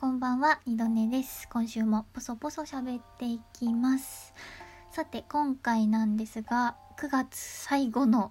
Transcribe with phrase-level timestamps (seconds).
[0.00, 1.48] こんばんは、二度寝です。
[1.48, 4.32] 今週もポソポソ喋っていきます。
[4.92, 8.30] さて、今回なんですが、9月最後の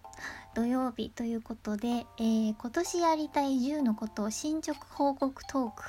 [0.55, 5.83] 土曜日ということで、えー、今年やりたい10のことを進捗報告トーク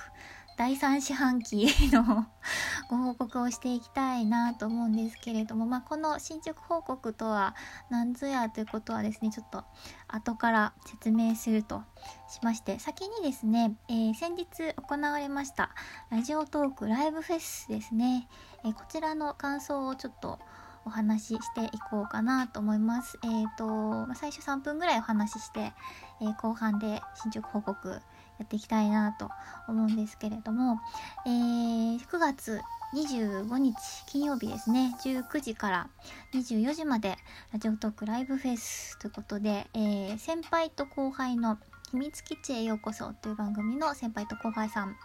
[0.58, 2.26] 第3四半期の
[2.90, 7.54] ご報告をしていきたいなと思うんですけれども、まあ、この進捗報告とは
[7.90, 9.64] 何ぞやということはですね、ちょっと
[10.08, 11.84] 後から説明すると
[12.28, 15.70] しまして、先にですね、えー、先日行われました
[16.10, 18.28] ラジオトークライブフェスですね、
[18.64, 20.40] えー、こちらの感想をちょっと
[20.84, 23.16] お話ししていこうかなと思います。
[23.22, 25.72] えっ、ー、と、最初3分ぐらいお話しして、
[26.20, 28.00] え後半で進捗報告
[28.38, 29.30] やっていきたいなと
[29.66, 30.78] 思うんですけれども、
[31.26, 32.60] えー、9月
[32.94, 34.94] 25日金曜日ですね。
[35.04, 35.88] 19時から
[36.32, 37.18] 24時まで
[37.52, 41.58] ラジオトークライブフェスということで、えー、先輩と後輩の
[41.90, 44.96] 秘密基地へようこそという番組の先輩と後輩さん、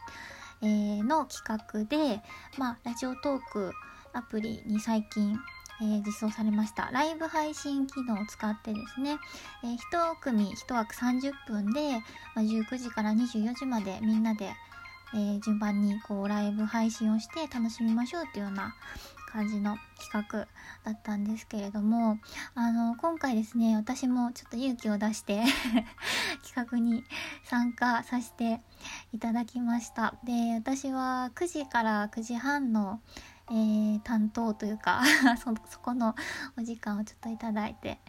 [0.62, 2.22] えー、の企画で、
[2.58, 3.72] まあ、ラジオトーク
[4.14, 5.38] アプリに最近
[5.82, 6.90] えー、実装されました。
[6.92, 9.18] ライブ配信機能を使ってですね、
[9.64, 11.94] えー、1組1枠30分で、
[12.36, 14.54] まあ、19時から24時までみんなで、
[15.14, 18.76] えー、順番にこうライブ配信をして楽しみましょうっていうような
[19.34, 20.48] 感じの企画
[20.86, 22.20] だったんですけれども
[22.54, 25.42] あの今回ですね私もちょっと勇気を出して
[26.46, 27.04] 企画に
[27.44, 28.62] 参加させて
[29.12, 30.14] いただきました。
[30.24, 33.02] で私は9時から9時半の
[33.54, 35.04] えー、担当というか
[35.70, 36.16] そこの
[36.58, 38.00] お時間をちょっといただいて、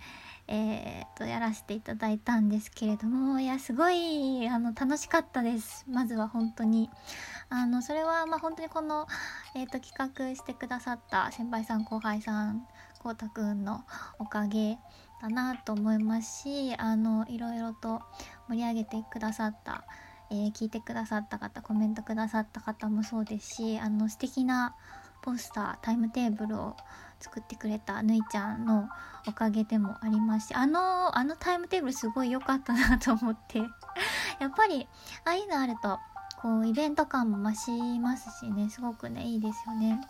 [0.48, 5.84] えー、とやらせていただいたんですけれどもいやすごいあの楽しかったです。
[5.86, 6.88] まずは本当に。
[7.50, 9.06] あのそれはまあ本当にこの、
[9.54, 12.66] えーと、企画してくださった先輩さん後輩さん
[13.00, 13.84] こうたくんの
[14.18, 14.78] おかげ
[15.20, 18.00] だなと思いますしあのいろいろと
[18.48, 19.84] 盛り上げてくださった
[20.30, 24.74] えー、聞いてくださった方コメントくださった方もそうですしあの素敵な
[25.24, 26.76] ポスタータイムテーブルを
[27.18, 28.90] 作ってくれたぬいちゃんの
[29.26, 33.58] おかげでもありますしあのあのタイムテーブルすごい良かったなと思って。
[34.38, 34.86] やっぱり
[35.24, 35.98] ああいうのあると
[36.42, 40.00] こうイベント感も増しますしねすごくねいいですよね。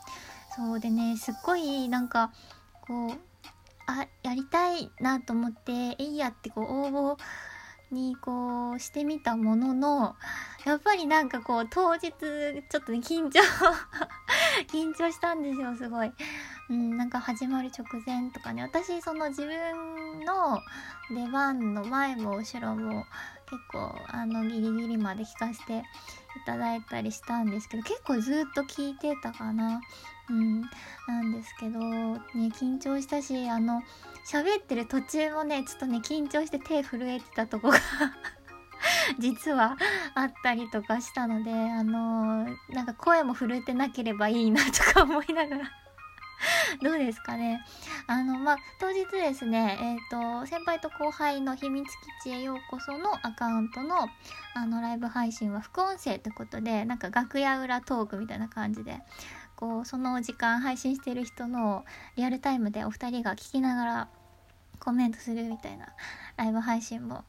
[0.57, 2.33] そうでねすっごいなんか
[2.81, 3.11] こう
[3.87, 7.19] あやりたいなと思っていいやってこう応募
[7.95, 10.17] にこうしてみたものの
[10.67, 13.41] やっぱりなんかこう当日ちょっとね緊張
[14.71, 16.13] 緊張したんですよすごい。
[16.71, 20.59] うん、なんか始まる直前とかね私その自分の
[21.11, 23.05] 出番の前も後ろも
[23.51, 25.83] 結構あのギリギリまで聞かせてい
[26.47, 29.81] ただいたりしたんですけど結構ずっと聞いてたかな
[30.31, 30.63] うん
[31.07, 33.83] なんですけどね緊張したしあの
[34.27, 37.79] 喋ってる途中もねちょっとね緊張して手震えてたとこが
[39.19, 39.77] 実は
[40.15, 45.85] あったりとかしたのであのー、なんか声も震えてなければいいなとか思いながら。
[46.83, 47.65] どうですかね。
[48.07, 51.87] あの、まあ、当日ですね、えっ、ー、と、先輩と後輩の秘密
[52.23, 54.09] 基地へようこそのアカウントの、
[54.55, 59.01] あの、ライブ配信は副音声ってことで、なんか楽屋裏トークみたいな感じで、
[59.57, 61.85] こう、その時間配信してる人の
[62.17, 64.09] リアルタイムでお二人が聞きながら
[64.79, 65.89] コメントするみたいな
[66.37, 67.25] ライブ配信も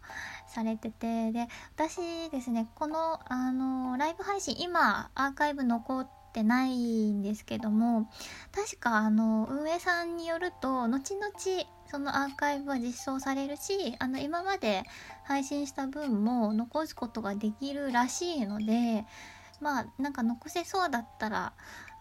[0.47, 8.09] されててで私ですねこのあのライブ配信今アーカイブ残ってないんですけども
[8.53, 11.31] 確かあの運営さんによると後々
[11.87, 14.83] そのアーカイブは実装されるしあの今まで
[15.23, 19.05] 配信した分も残すことができるらしいので
[19.61, 21.53] まあなんか残せそうだったら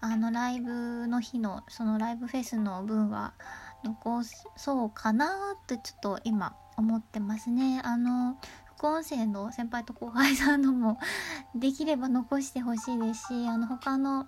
[0.05, 3.33] あのライブの日のそのライブフェスの分は
[3.85, 4.23] 残
[4.55, 7.81] そうかなってちょっと今思ってますね。
[7.83, 8.37] あの
[8.77, 10.99] 副音声の先輩と後輩さんのも
[11.55, 14.27] できれば残してほしいですしあの他の、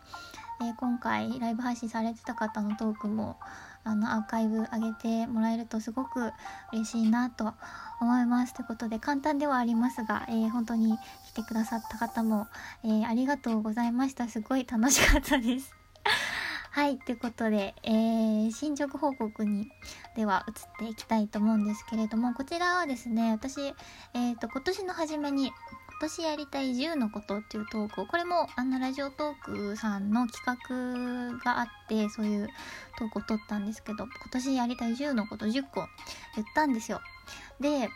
[0.63, 3.37] えー、今回ライブ配信されてた方のトークも
[3.85, 6.33] あのアーカイブ上げてもらえるとすごく
[6.73, 7.53] 嬉しいなと
[8.01, 10.99] 思いますということで簡単ではありますが、えー、本当に
[11.29, 12.49] 来てくださった方も、
[12.83, 15.76] えー、ありがとうございましたすごい楽しかったです
[16.77, 19.67] はい、ということで、えー、進捗報告に
[20.15, 25.55] では移っていきたいと思うんですけれども、こちらはですね、私、えっ、ー、と、今年の初めに、今
[26.03, 32.49] 年やりたい10のことっていうトークを、これもあのラジオトークさんの企画があって、そういう
[32.99, 35.89] トークを取ったんですけど、今年やりたい10のこと10個
[36.35, 37.01] 言ったんですよ。
[37.59, 37.89] で、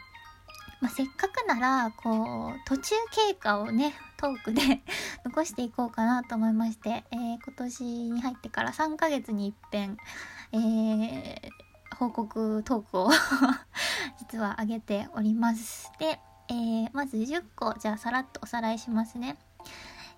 [0.80, 4.62] まあ、せっかくなら、こう、途中経過をね、トークで
[5.24, 9.96] 残していこうかなと思いまして、えー、今年に入ってから3ヶ月に一遍、
[10.52, 13.10] えー、報告トークを
[14.18, 15.90] 実は上げております。
[15.98, 19.36] で、えー、まず10個、じゃあさらっとおさらいしますね。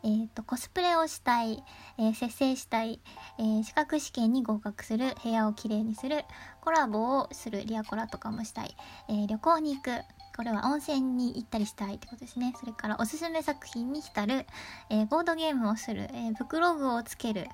[0.04, 1.62] えーと、コスプレをしたい、
[1.96, 3.00] えー、節制したい、
[3.38, 6.24] えー、資格試験に合格する部屋をきれいにする
[6.60, 8.76] コラボをするリアコラとかもしたい、
[9.08, 9.90] えー、旅行に行く
[10.37, 12.55] これは温泉に行ったりしたいってことですね。
[12.58, 14.46] それからおすすめ作品に浸る、
[14.88, 17.46] えボードゲームをする、えブクログをつける、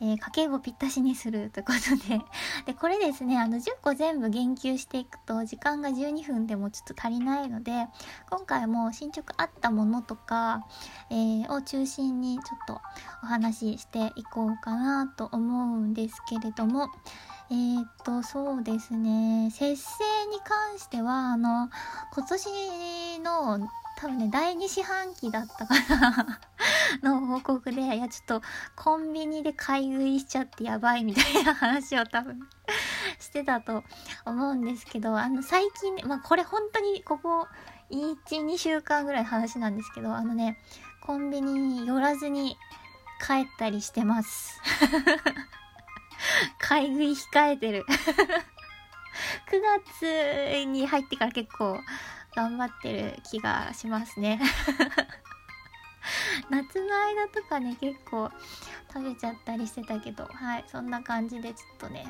[0.00, 2.20] えー、家計簿ぴったしにするということで。
[2.66, 7.88] で、これですね、あの、10個全部言及していくと、時間が12分でもちょっと足りないので、
[8.28, 10.66] 今回も進捗あったものとか、
[11.10, 12.80] えー、を中心にちょっと
[13.22, 16.90] お話ししていこうかなと思うんですけれども、
[17.50, 19.84] えー、っと、そうですね、節制
[20.30, 21.68] に関しては、あの、
[22.14, 26.40] 今年の多分ね、第2四半期だったかな
[27.02, 28.42] の報告で、いや、ちょっと
[28.76, 32.40] コンビニで買い食いしちゃってやばいみたいな話を多分
[33.20, 33.84] してたと
[34.24, 37.46] 思うんですけど、あの、最近ね、まあ、これ本当にここ
[37.90, 40.58] 1、2週間ぐらい話なんですけど、あのね、
[41.02, 42.56] コンビニに寄らずに
[43.24, 44.60] 帰ったりしてます。
[46.58, 47.86] 買い食い控えてる。
[49.50, 49.60] 9
[50.00, 51.78] 月に入ってから結構
[52.34, 54.40] 頑張ってる気がしますね。
[56.50, 58.30] 夏の間とかね結構
[58.92, 62.06] 食べちゃったりしてたけどはいそんな感じでちょっとね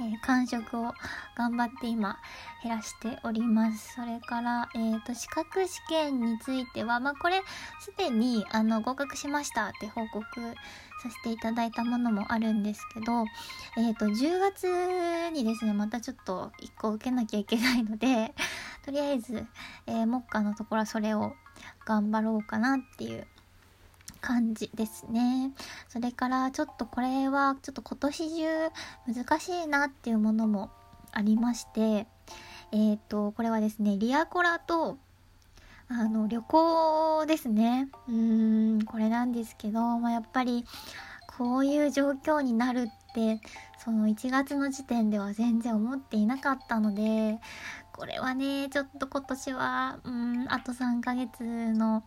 [0.00, 0.92] えー、完食を
[1.36, 2.18] 頑張って今
[2.62, 3.94] 減らしております。
[3.94, 7.42] それから、え、ー、と、資格試験については、まあ、これ、
[7.80, 10.24] すでに、あの、合格しましたって報告
[11.02, 13.24] させていただいたものもあるんですけど、
[13.76, 14.64] えっ、ー、と、10月
[15.32, 18.34] にですね、またちょっと1個受けなきゃいけないので、
[18.84, 19.46] とりあえず、
[19.86, 21.34] え目下のところはそれを
[21.84, 23.26] 頑張ろうかなっていう
[24.24, 25.52] 感じですね。
[25.88, 28.44] それからちょっとこれはちょっと今年中
[29.06, 30.70] 難しいなっていうものも
[31.12, 32.06] ありまして、
[32.72, 34.96] えっ、ー、と、これはですね、リアコラと
[35.88, 37.90] あの旅行ですね。
[38.08, 40.64] うーん、これなんですけど、まあ、やっぱり
[41.36, 43.40] こういう状況になるって
[43.78, 47.38] その1月の時点では全然思っていなかったので
[47.92, 52.04] これはねちょっと今年はうんあと3ヶ月の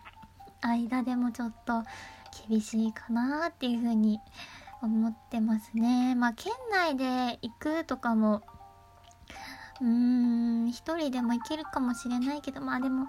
[0.62, 1.84] 間でもちょっと
[2.48, 4.20] 厳しいかなっていうふうに
[4.82, 6.16] 思ってますね。
[6.16, 8.44] まあ県内で行くとかも
[9.82, 13.06] うーん一人でも行けるかもしれないけどまあでも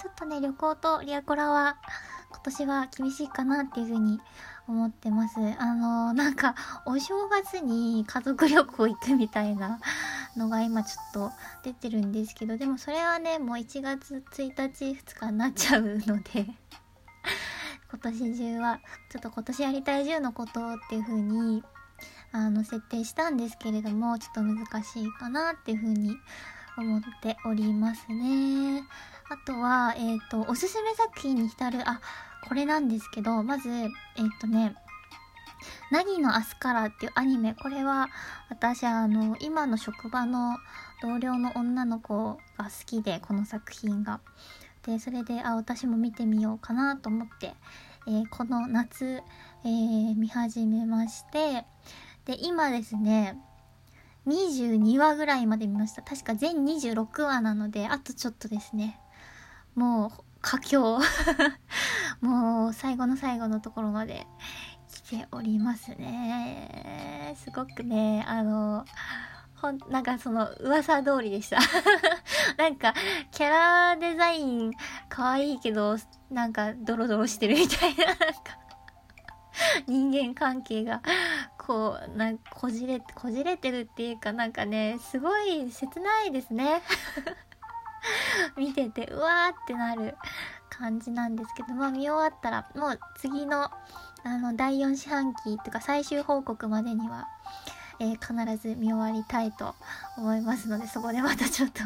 [0.00, 1.76] ちょっとね旅行とリアコラは
[2.30, 4.20] 今年は厳しいかなっていうふうに
[4.68, 5.38] 思ってます。
[5.58, 6.54] あのー、なんか
[6.86, 9.80] お正月に家族旅行行くみたいな
[10.36, 11.32] のが今ちょっと
[11.62, 16.46] 出てるんですけどでもそれはねもう1月1日2日になっちゃうので
[17.92, 18.80] 今年中は
[19.10, 21.62] ちょっと今年やりたい10のことっていう風に
[22.32, 26.16] あの設定したんですけれどもちょっと難しいかなっていう風に
[26.78, 28.82] 思っておりますね
[29.28, 32.00] あとはえっ、ー、とおすすめ作品に浸るあ
[32.48, 33.90] これなんですけどまずえっ、ー、
[34.40, 34.74] とね
[35.90, 38.08] ナギの明日からっていうアニメ、これは
[38.48, 40.56] 私あの、今の職場の
[41.00, 44.20] 同僚の女の子が好きで、この作品が。
[44.84, 47.54] でそれであ私も見てみようかなと思って、
[48.06, 49.22] えー、この夏、
[49.64, 51.64] えー、見始めまして
[52.24, 53.38] で今ですね
[54.26, 56.02] 22話ぐらいまで見ました。
[56.02, 59.00] 確か全26話なのであとちょっとですね。
[59.74, 61.00] もう佳境。
[62.20, 64.26] もう最後の最後のところまで
[64.88, 67.34] 来ておりますね。
[67.36, 68.84] すごくねあの
[69.62, 71.58] ほん、なんかその噂通りでした
[72.58, 72.94] なんか、
[73.30, 74.72] キャラデザイン
[75.08, 75.96] 可愛いけど、
[76.30, 78.26] なんかドロドロしてるみたいな、なんか、
[79.86, 81.00] 人間関係が、
[81.56, 86.82] こう、なんこじれ、こじれてるっていうかなんかね、すごい切ないですね。
[88.58, 90.16] 見てて、うわーってなる
[90.70, 93.70] 感じなんですけど、まあ見終わったら、もう次の、
[94.24, 97.28] あの、第4四半期とか最終報告までには、
[98.02, 99.76] えー、必ず見終わりたいと
[100.18, 101.82] 思いますので、そこでまたちょっと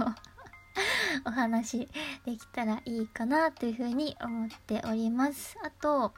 [1.28, 1.80] お話
[2.24, 5.58] できたらいいかなというふうに思っております。
[5.62, 6.14] あと、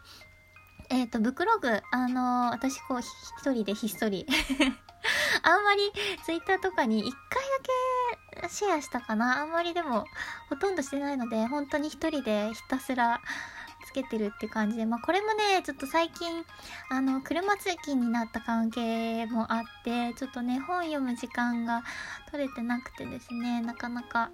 [0.88, 4.24] えっ、ー、と、ブクログ、あのー、私こう、一人でひっそり
[5.42, 5.90] あんまり
[6.24, 7.42] ツイッターとかに一回
[8.40, 10.04] だけシェアしたかなあんまりでも
[10.48, 13.20] ほとんどしてないので、本当に一人でひたすら
[14.02, 16.44] けてるって感じで、まあこれもね、ちょっと最近、
[16.90, 21.82] あの、車通勤になった関係もあって、ちょっとね、本読む時間が
[22.30, 24.30] 取れてなくてですね、なかなか、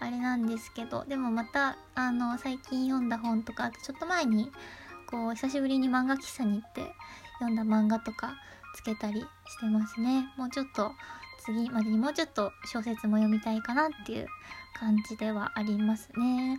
[0.00, 4.50] あれなんですけど、でもまた、あの、最近読んだ本とか、あとちょっと前に、
[5.06, 6.82] こう、久しぶりに漫画喫茶に行って
[7.40, 8.34] 読んだ漫画とか
[8.74, 9.26] つけたりし
[9.60, 10.32] てますね。
[10.36, 10.92] もうちょっと、
[11.44, 14.26] 次までにもうちょっと小説も読みたいかなっていう
[14.78, 16.58] 感じではありますね。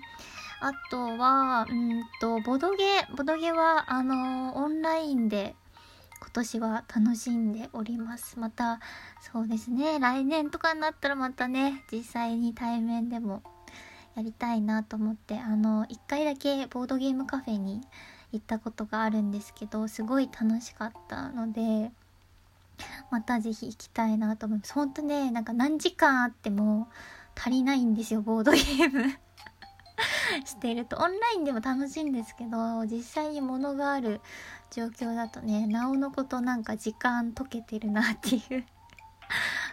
[0.64, 2.86] あとは、うんと、ボドゲ、
[3.18, 5.56] ボドゲは、あのー、オンラインで
[6.20, 8.38] 今年は楽しんでおります。
[8.38, 8.80] また、
[9.20, 13.42] そうですね、来年とかになったらまたね、実際に対面でも
[14.16, 17.82] やりたいなと思って、あの、一回だけボードゲームカフェに
[18.32, 21.92] 行ったことがあるんですけど、すごい楽しかったので、
[23.10, 24.74] またぜひ行きたいなと思います。
[24.74, 26.88] ほんとね、なんか何時間あっても
[27.36, 29.18] 足りないんですよ、ボードゲーム
[30.46, 34.22] してるとオンラインでも楽しいんですけど実際に物がある
[34.70, 38.66] 状況だとねなおのことなんか時間解けてるなっていう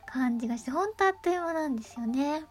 [0.07, 2.43] 感じがしてほんとあっという間なんですよね。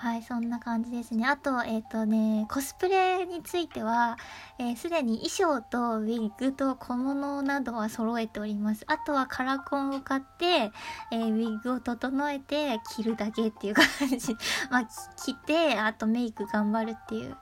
[0.00, 1.26] はい、そんな感じですね。
[1.26, 4.16] あと、えっ、ー、とね、コスプレについては、
[4.58, 8.82] えす、でに衣装とウィッグと小物などは揃えております。
[8.86, 10.72] あとはカラコンを買って、
[11.12, 13.84] えー、ウィッグを整えて着るだけっていう感
[14.18, 14.34] じ。
[14.72, 14.88] まあ、
[15.22, 17.36] 着て、あとメイク頑張るっていう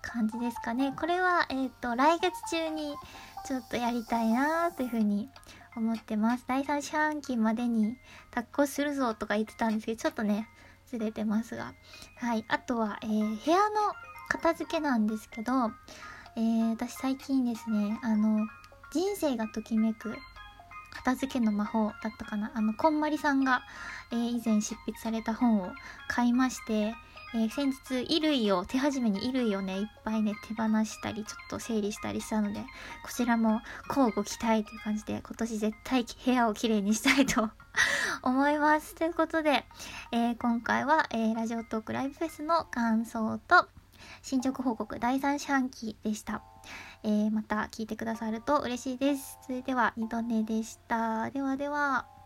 [0.00, 0.94] 感じですかね。
[0.98, 2.96] これは、えっ、と、来月中に
[3.44, 5.28] ちょっとやりたいなというふうに
[5.76, 6.46] 思ってます。
[6.48, 7.98] 第3四半期までに
[8.30, 10.48] タッコするぞとか言ってたんですけど、ちょっとね、
[10.88, 11.74] ずれてますが。
[12.16, 12.44] はい。
[12.48, 13.94] あとは、えー、部屋の
[14.28, 15.52] 片付けなんですけど、
[16.36, 18.46] えー、私最近ですね、あの、
[18.92, 20.16] 人生がときめく
[20.90, 22.50] 片付けの魔法だったかな。
[22.54, 23.62] あの、こんまりさんが、
[24.10, 25.72] えー、以前執筆された本を
[26.08, 26.94] 買いまして、
[27.34, 32.60] えー、先日衣類を手始めに衣類をねいっぱいね手放したりちょっと整理したりしたので
[33.04, 37.50] こちらも交互期待という感じで今年絶対部屋をきれいにしたいと
[38.22, 38.94] 思います。
[38.94, 39.64] ということで、
[40.10, 43.68] えー、今回は、えー、ラジオトークライブフェスの感想と
[44.22, 46.42] 進捗報告第3四半期でした、
[47.02, 49.38] えまた聞いてくださると嬉しいです。
[49.42, 51.30] それでは二度寝でした。
[51.30, 52.17] ではでは。